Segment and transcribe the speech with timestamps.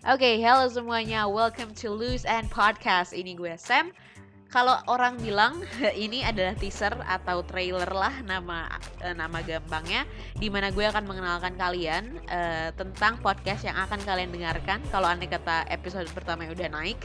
[0.00, 1.28] Oke, halo semuanya.
[1.28, 3.12] Welcome to Loose and Podcast.
[3.12, 3.92] Ini gue Sam.
[4.48, 5.60] Kalau orang bilang
[5.92, 10.08] ini adalah teaser atau trailer lah nama uh, nama gampangnya,
[10.40, 14.80] di mana gue akan mengenalkan kalian uh, tentang podcast yang akan kalian dengarkan.
[14.88, 16.96] Kalau anda kata episode pertama udah naik,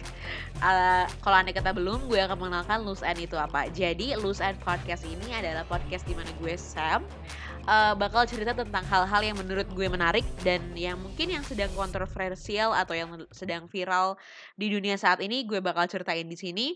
[0.63, 3.67] uh, kalau anda kata belum, gue akan mengenalkan Loose and itu apa.
[3.75, 7.03] Jadi Loose and Podcast ini adalah podcast di mana gue Sam
[7.65, 12.71] uh, bakal cerita tentang hal-hal yang menurut gue menarik dan yang mungkin yang sedang kontroversial
[12.73, 14.17] atau yang sedang viral
[14.55, 16.67] di dunia saat ini gue bakal ceritain di sini.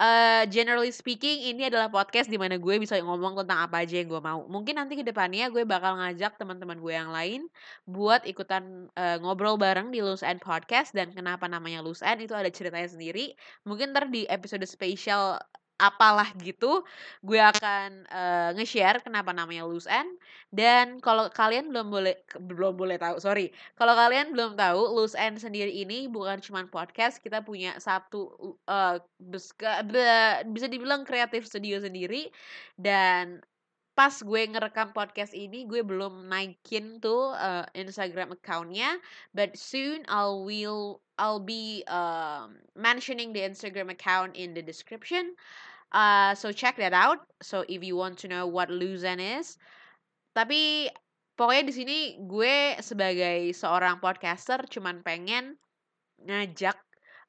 [0.00, 4.08] Uh, generally speaking, ini adalah podcast di mana gue bisa ngomong tentang apa aja yang
[4.08, 4.48] gue mau.
[4.48, 7.44] Mungkin nanti ke depannya gue bakal ngajak teman-teman gue yang lain
[7.84, 12.32] buat ikutan uh, ngobrol bareng di Loose End Podcast dan kenapa namanya Loose End itu
[12.32, 13.36] ada ceritanya sendiri.
[13.68, 15.36] Mungkin ntar di episode spesial
[15.80, 16.84] apalah gitu
[17.24, 20.20] gue akan uh, nge-share kenapa namanya loose end.
[20.52, 25.40] Dan kalau kalian belum boleh belum boleh tahu sorry kalau kalian belum tahu loose end
[25.40, 29.00] sendiri ini bukan cuma podcast kita punya satu uh,
[30.50, 32.28] bisa dibilang kreatif studio sendiri.
[32.76, 33.40] Dan
[34.00, 38.96] pas gue ngerekam podcast ini gue belum naikin tuh uh, Instagram accountnya
[39.36, 45.36] but soon I'll will I'll be uh, mentioning the Instagram account in the description
[45.90, 47.22] Uh, so check that out.
[47.42, 49.58] So if you want to know what Luzan is.
[50.30, 50.86] Tapi
[51.34, 55.58] pokoknya di sini gue sebagai seorang podcaster cuman pengen
[56.22, 56.78] ngajak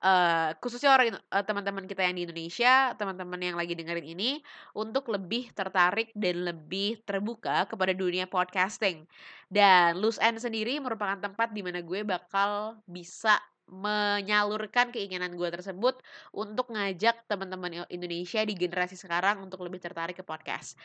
[0.03, 4.41] uh, khususnya orang uh, teman-teman kita yang di Indonesia, teman-teman yang lagi dengerin ini
[4.75, 9.05] untuk lebih tertarik dan lebih terbuka kepada dunia podcasting.
[9.47, 13.37] Dan End sendiri merupakan tempat di mana gue bakal bisa
[13.72, 16.03] menyalurkan keinginan gue tersebut
[16.36, 20.75] untuk ngajak teman-teman Indonesia di generasi sekarang untuk lebih tertarik ke podcast.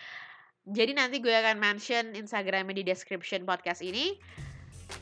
[0.67, 4.19] Jadi nanti gue akan mention Instagramnya di description podcast ini.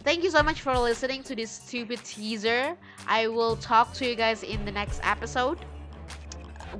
[0.01, 2.73] Thank you so much for listening to this stupid teaser.
[3.05, 5.61] I will talk to you guys in the next episode.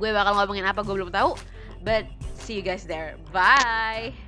[0.01, 1.37] Gue bakal ngomongin apa gue belum tahu,
[1.85, 2.09] but
[2.41, 3.21] see you guys there.
[3.29, 4.24] Bye.